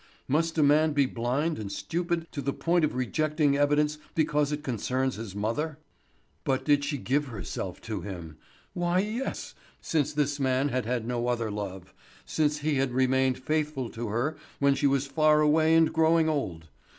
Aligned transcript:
Must 0.27 0.57
a 0.57 0.63
man 0.63 0.93
be 0.93 1.05
blind 1.05 1.59
and 1.59 1.71
stupid 1.71 2.27
to 2.31 2.41
the 2.41 2.53
point 2.53 2.83
of 2.83 2.95
rejecting 2.95 3.55
evidence 3.55 3.99
because 4.15 4.51
it 4.51 4.63
concerns 4.63 5.17
his 5.17 5.35
mother? 5.35 5.77
But 6.43 6.65
did 6.65 6.83
she 6.83 6.97
give 6.97 7.27
herself 7.27 7.79
to 7.81 8.01
him? 8.01 8.37
Why 8.73 8.97
yes, 8.97 9.53
since 9.79 10.11
this 10.11 10.39
man 10.39 10.69
had 10.69 10.87
had 10.87 11.05
no 11.05 11.27
other 11.27 11.51
love, 11.51 11.93
since 12.25 12.57
he 12.61 12.77
had 12.77 12.93
remained 12.93 13.37
faithful 13.37 13.91
to 13.91 14.07
her 14.07 14.37
when 14.57 14.73
she 14.73 14.87
was 14.87 15.05
far 15.05 15.39
away 15.39 15.75
and 15.75 15.93
growing 15.93 16.27
old. 16.27 16.69